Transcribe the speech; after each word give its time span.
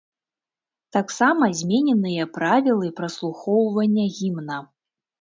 Таксама 0.97 1.51
змененыя 1.59 2.23
правілы 2.39 2.93
праслухоўвання 3.03 4.11
гімна. 4.21 4.57